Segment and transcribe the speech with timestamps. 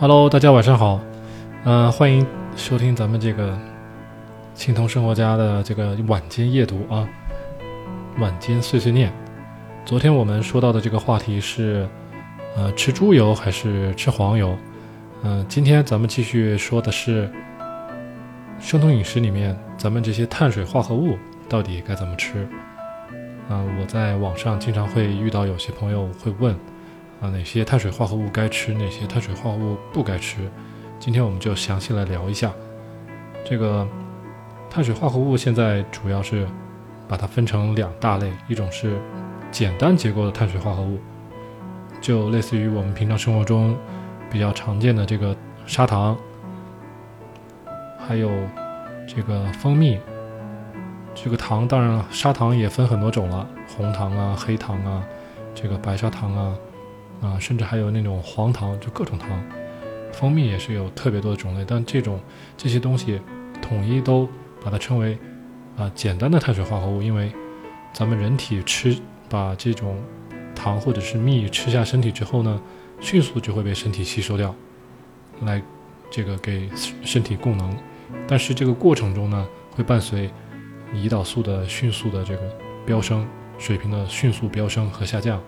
[0.00, 1.00] Hello，大家晚上好，
[1.64, 2.24] 嗯、欢迎
[2.54, 3.58] 收听咱们这个
[4.54, 7.04] 青铜生活家的这个晚间夜读啊，
[8.20, 9.12] 晚间碎碎念。
[9.84, 11.84] 昨天我们说到的这个话题是，
[12.56, 14.56] 呃，吃猪油还是吃黄油？
[15.24, 17.28] 嗯、今天咱们继续说的是
[18.60, 21.18] 生酮饮食里面咱们这些碳水化合物
[21.48, 22.46] 到底该怎么吃？
[23.48, 26.54] 啊、我在网上经常会遇到有些朋友会问。
[27.20, 30.48] 啊，哪些碳水化合物该吃，哪些碳水化合物不该吃？
[31.00, 32.52] 今天我们就详细来聊一下。
[33.44, 33.86] 这个
[34.70, 36.46] 碳水化合物现在主要是
[37.08, 39.00] 把它分成两大类，一种是
[39.50, 40.98] 简单结构的碳水化合物，
[42.00, 43.76] 就类似于我们平常生活中
[44.30, 46.16] 比较常见的这个砂糖，
[47.98, 48.30] 还有
[49.08, 49.98] 这个蜂蜜。
[51.16, 55.02] 这个糖当然了，砂糖也分很多种了，红糖啊、黑糖啊、
[55.52, 56.54] 这个白砂糖啊。
[57.20, 59.28] 啊，甚至还有那种黄糖，就各种糖，
[60.12, 62.20] 蜂蜜也是有特别多的种类，但这种
[62.56, 63.20] 这些东西
[63.60, 64.28] 统一都
[64.64, 65.18] 把它称为
[65.76, 67.32] 啊简单的碳水化合物，因为
[67.92, 68.96] 咱们人体吃
[69.28, 69.96] 把这种
[70.54, 72.60] 糖或者是蜜吃下身体之后呢，
[73.00, 74.54] 迅速就会被身体吸收掉，
[75.42, 75.62] 来
[76.10, 76.68] 这个给
[77.02, 77.76] 身体供能，
[78.26, 80.30] 但是这个过程中呢，会伴随
[80.94, 82.42] 胰岛素的迅速的这个
[82.86, 83.26] 飙升，
[83.58, 85.40] 水平的迅速飙升和下降。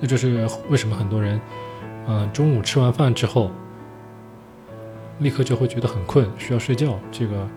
[0.00, 1.40] 这就是为什么很多人，
[2.06, 3.50] 嗯、中午吃完饭之后，
[5.20, 6.98] 立刻就会觉得很困，需要睡觉。
[7.10, 7.48] 这个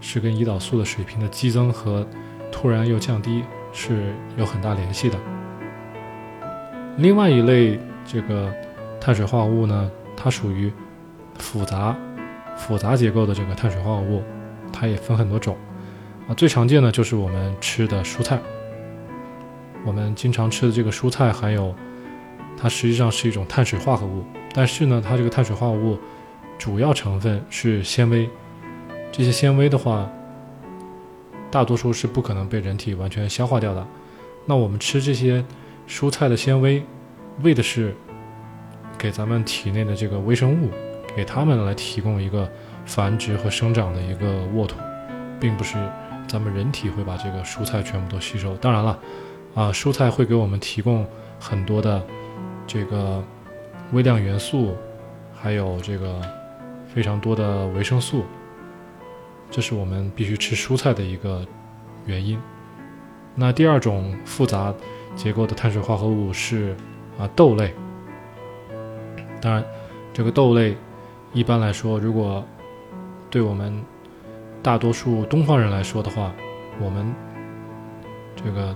[0.00, 2.06] 是跟胰岛素的水平的激增和
[2.50, 5.16] 突然又降低是有很大联系的。
[6.96, 8.52] 另外一类这个
[9.00, 10.72] 碳水化合物呢，它属于
[11.38, 11.96] 复杂
[12.56, 14.22] 复杂结构的这个碳水化合物，
[14.72, 15.56] 它也分很多种
[16.28, 16.34] 啊。
[16.34, 18.38] 最常见的就是我们吃的蔬菜。
[19.84, 21.74] 我们经常吃的这个蔬菜含有，
[22.56, 25.98] 它实际上是一种碳水化合物，但是呢，它这个碳水化合物
[26.58, 28.28] 主要成分是纤维，
[29.12, 30.10] 这些纤维的话，
[31.50, 33.86] 大多数是不可能被人体完全消化掉的。
[34.46, 35.44] 那我们吃这些
[35.86, 36.82] 蔬菜的纤维，
[37.42, 37.94] 为的是
[38.96, 40.70] 给咱们体内的这个微生物，
[41.14, 42.50] 给它们来提供一个
[42.86, 44.76] 繁殖和生长的一个沃土，
[45.38, 45.76] 并不是
[46.26, 48.56] 咱们人体会把这个蔬菜全部都吸收。
[48.56, 48.98] 当然了。
[49.54, 51.06] 啊，蔬菜会给我们提供
[51.38, 52.04] 很多的
[52.66, 53.22] 这个
[53.92, 54.74] 微量元素，
[55.32, 56.20] 还有这个
[56.92, 58.24] 非常多的维生素，
[59.52, 61.46] 这是我们必须吃蔬菜的一个
[62.04, 62.36] 原因。
[63.36, 64.74] 那第二种复杂
[65.14, 66.74] 结构的碳水化合物是
[67.16, 67.72] 啊豆类。
[69.40, 69.64] 当然，
[70.12, 70.76] 这个豆类
[71.32, 72.44] 一般来说，如果
[73.30, 73.80] 对我们
[74.64, 76.32] 大多数东方人来说的话，
[76.80, 77.14] 我们
[78.34, 78.74] 这个。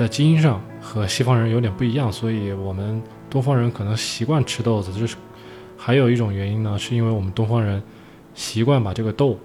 [0.00, 4.90] 在基因上和西方人有点不一样，所以我们东方人可能习惯吃豆子。
[4.98, 5.14] 这是
[5.76, 7.82] 还有一种原因呢，是因为我们东方人
[8.34, 9.38] 习惯把这个豆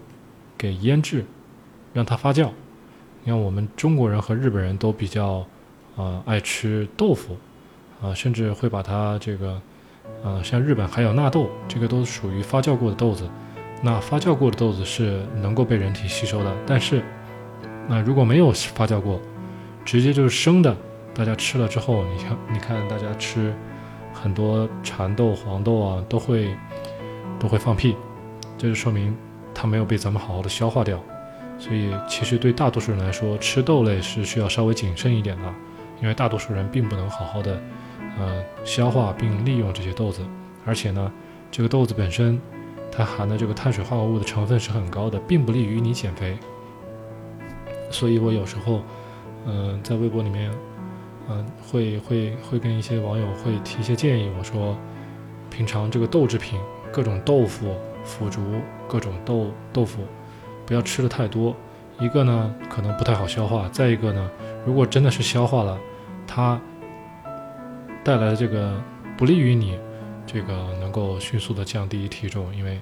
[0.57, 1.25] 给腌制，
[1.91, 2.49] 让它发酵。
[3.25, 5.45] 你看，我们中国人和日本人都比较
[5.97, 7.33] 呃爱吃豆腐
[7.99, 9.61] 啊、呃，甚至会把它这个
[10.23, 13.29] 呃像日本还有纳豆，这个都属于发酵过的豆子。
[13.81, 17.03] 那发酵过的豆子是能够被人体吸收的，但是
[17.89, 19.19] 那如果没有发酵过，
[19.85, 20.75] 直接就是生的，
[21.13, 23.53] 大家吃了之后，你看，你看大家吃
[24.11, 26.53] 很多蚕豆、黄豆啊，都会
[27.39, 27.95] 都会放屁，
[28.57, 29.15] 这就说明
[29.53, 30.99] 它没有被咱们好好的消化掉。
[31.59, 35.53] 所以，其实对大多数人来说，吃豆类是需要稍微谨慎一点的，
[36.01, 37.61] 因为大多数人并不能好好的
[38.17, 40.21] 呃消化并利用这些豆子，
[40.65, 41.11] 而且呢，
[41.51, 42.41] 这个豆子本身
[42.91, 46.37] 它含的这个碳水化合物的成分是很高的，并不利于你减肥。
[47.91, 48.81] 所以我有时候。
[49.45, 50.51] 嗯、在微博里面，
[51.29, 54.31] 嗯、会会会跟一些网友会提一些建议。
[54.37, 54.75] 我说，
[55.51, 56.59] 平常这个豆制品，
[56.91, 58.41] 各种豆腐、腐竹、
[58.87, 60.01] 各种豆豆腐，
[60.65, 61.55] 不要吃的太多。
[61.99, 64.29] 一个呢，可能不太好消化；再一个呢，
[64.65, 65.79] 如果真的是消化了，
[66.25, 66.59] 它
[68.03, 68.81] 带来的这个
[69.15, 69.79] 不利于你
[70.25, 72.81] 这个能够迅速的降低体重，因为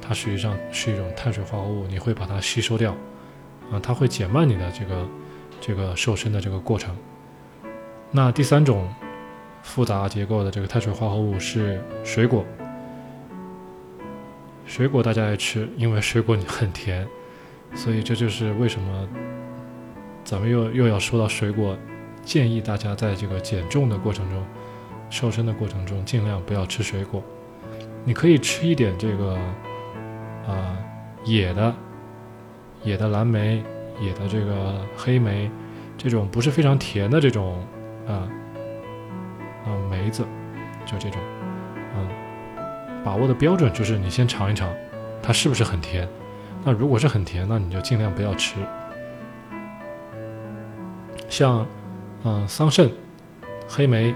[0.00, 2.92] 它实际上是一种碳水化合物，你会把它吸收掉，
[3.72, 5.04] 啊、它会减慢你的这个。
[5.66, 6.94] 这个瘦身的这个过程。
[8.10, 8.86] 那第三种
[9.62, 12.44] 复杂结构的这个碳水化合物是水果。
[14.66, 17.08] 水果大家爱吃，因为水果很甜，
[17.74, 19.08] 所以这就是为什么
[20.22, 21.74] 咱们又又要说到水果，
[22.22, 24.44] 建议大家在这个减重的过程中、
[25.08, 27.22] 瘦身的过程中，尽量不要吃水果。
[28.04, 29.34] 你可以吃一点这个
[30.46, 30.76] 啊、
[31.24, 31.74] 野的
[32.82, 33.64] 野的蓝莓。
[34.00, 35.50] 野的这个黑莓，
[35.96, 37.64] 这种不是非常甜的这种
[38.06, 38.28] 啊
[39.64, 40.24] 啊梅子，
[40.84, 41.20] 就这种，
[41.96, 42.08] 嗯，
[43.04, 44.68] 把握的标准就是你先尝一尝，
[45.22, 46.08] 它是不是很甜。
[46.64, 48.56] 那如果是很甜，那你就尽量不要吃。
[51.28, 51.66] 像，
[52.24, 52.90] 嗯，桑葚、
[53.68, 54.14] 黑莓，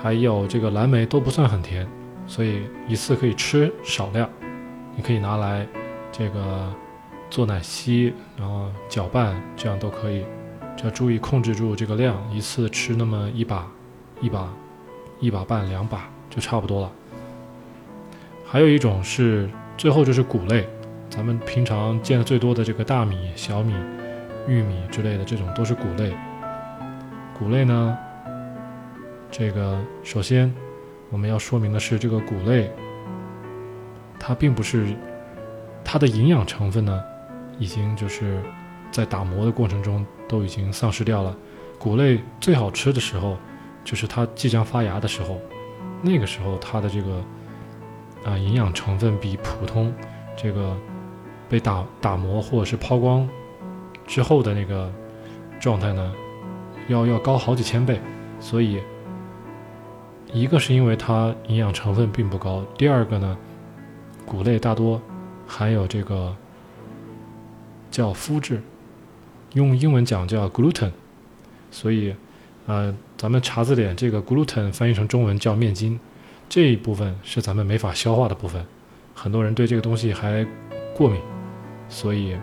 [0.00, 1.86] 还有这个蓝莓都不算很甜，
[2.26, 4.28] 所以一次可以吃少量。
[4.94, 5.66] 你可以拿来
[6.12, 6.72] 这个
[7.30, 10.24] 做奶昔，然后搅拌，这样都可以。
[10.76, 13.66] 只要注意控制住这个量，一次吃那么一把、
[14.20, 14.52] 一把、
[15.20, 16.92] 一把半、两把就差不多了。
[18.44, 20.66] 还有一种是最后就是谷类，
[21.10, 23.74] 咱们平常见的最多的这个大米、小米。
[24.46, 26.16] 玉米之类的这种都是谷类。
[27.38, 27.98] 谷类呢，
[29.30, 30.50] 这个首先
[31.10, 32.70] 我们要说明的是，这个谷类
[34.18, 34.96] 它并不是
[35.84, 37.04] 它的营养成分呢，
[37.58, 38.42] 已经就是
[38.90, 41.36] 在打磨的过程中都已经丧失掉了。
[41.78, 43.36] 谷类最好吃的时候，
[43.84, 45.38] 就是它即将发芽的时候，
[46.02, 47.22] 那个时候它的这个
[48.24, 49.92] 啊营养成分比普通
[50.36, 50.76] 这个
[51.48, 53.28] 被打打磨或者是抛光。
[54.06, 54.90] 之后的那个
[55.60, 56.14] 状态呢，
[56.88, 58.00] 要要高好几千倍，
[58.40, 58.80] 所以
[60.32, 63.36] 一个是因为它营养成分并不高，第二个呢，
[64.24, 64.98] 谷类大多
[65.46, 66.34] 含有这个
[67.90, 68.62] 叫麸质，
[69.54, 70.92] 用英文讲叫 gluten，
[71.70, 72.14] 所以
[72.66, 75.98] 呃，咱们查字典这个 gluten 翻译成中文叫面筋，
[76.48, 78.64] 这一部分是咱们没法消化的部分，
[79.14, 80.46] 很多人对这个东西还
[80.94, 81.20] 过敏，
[81.88, 82.36] 所以。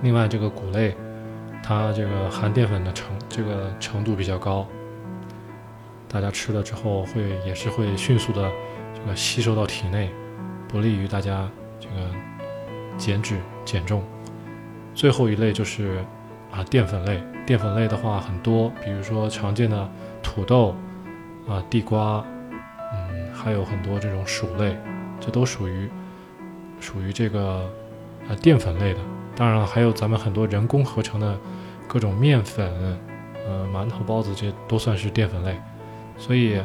[0.00, 0.94] 另外，这个谷类，
[1.60, 4.64] 它这个含淀粉的程这个程度比较高，
[6.08, 8.48] 大家吃了之后会也是会迅速的
[8.94, 10.08] 这个吸收到体内，
[10.68, 11.50] 不利于大家
[11.80, 11.94] 这个
[12.96, 14.02] 减脂减重。
[14.94, 16.02] 最后一类就是
[16.50, 19.86] 啊淀粉类，淀粉类的话很多，比如说常见的
[20.22, 20.74] 土豆
[21.46, 22.24] 啊地瓜，
[22.94, 24.74] 嗯还有很多这种薯类，
[25.20, 25.86] 这都属于
[26.80, 27.70] 属于这个
[28.26, 29.00] 啊淀粉类的。
[29.36, 31.38] 当然了，还有咱们很多人工合成的
[31.86, 32.98] 各种面粉，
[33.46, 35.60] 呃，馒头、包子，这都算是淀粉类。
[36.16, 36.58] 所以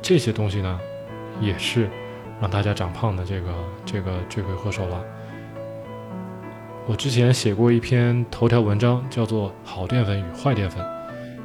[0.00, 0.80] 这些东西呢，
[1.40, 1.90] 也是
[2.40, 3.52] 让大家长胖的这个
[3.84, 5.04] 这个罪魁祸首了。
[6.90, 10.84] 我之前写过一篇头条文章，叫做《好淀粉与坏淀粉》，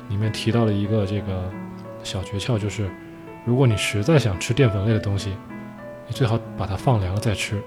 [0.10, 1.48] 里面提到了一个这个
[2.04, 2.90] 小诀窍，就是
[3.46, 5.30] 如果你实在想吃淀粉类的东西，
[6.08, 7.62] 你最好把它放凉了再吃。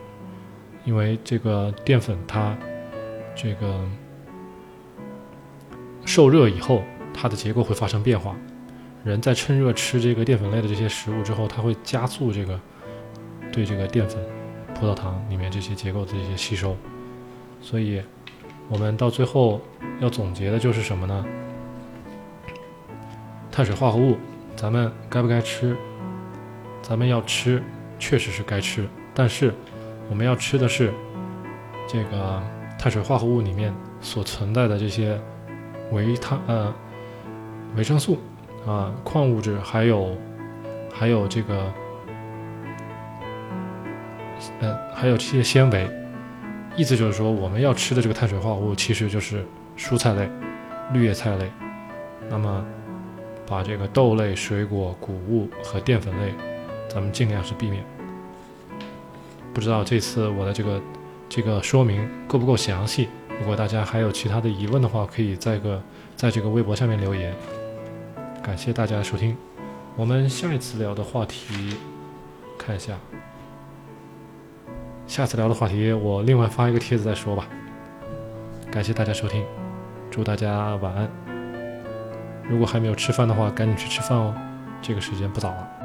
[0.84, 2.58] 因为这个淀粉它
[3.32, 3.80] 这个
[6.04, 6.82] 受热以后，
[7.14, 8.34] 它的结构会发生变化。
[9.04, 12.58] 人在趁热吃这个淀粉类的这些食物之后，它会加速这个
[13.52, 14.20] 对这个淀粉、
[14.74, 16.76] 葡萄糖里面这些结构的这些吸收。
[17.60, 18.02] 所以，
[18.68, 19.60] 我们到最后
[20.00, 21.24] 要总结的就是什么呢？
[23.50, 24.16] 碳水化合物，
[24.56, 25.76] 咱们该不该吃？
[26.82, 27.62] 咱们要吃，
[27.98, 29.52] 确实是该吃，但是。
[30.10, 30.90] 我们要吃的是
[31.86, 32.42] 这个
[32.78, 35.20] 碳水化合物里面所存在的这些
[35.92, 36.74] 维他呃
[37.76, 38.16] 维生素
[38.66, 40.16] 啊矿物质，还有
[40.90, 41.70] 还有这个
[44.60, 45.86] 呃还有这些纤维。
[46.78, 49.44] 意思就是说，我们要吃的这个碳水化合物其实就是
[49.76, 50.30] 蔬菜类、
[50.92, 51.50] 绿叶菜类。
[52.30, 52.64] 那么
[53.44, 56.32] 把这个豆类、水果、谷物和淀粉类，
[56.88, 57.84] 咱们尽量是避免。
[59.52, 60.80] 不知道这次我的这个
[61.28, 63.08] 这个说明够不够详细？
[63.40, 65.82] 如果大家还有其他的疑问的话，可以在个
[66.14, 67.34] 在这个微博下面留言。
[68.40, 69.36] 感谢大家的收听，
[69.96, 71.76] 我们下一次聊的话题，
[72.56, 72.96] 看一下，
[75.08, 77.48] 下次聊的话题我另外发一个帖子再说吧。
[78.70, 79.42] 感谢大家收听，
[80.10, 81.10] 祝大家晚安。
[82.46, 84.34] 如果还没有吃饭的话，赶紧去吃饭哦，
[84.82, 85.77] 这个时间不早了。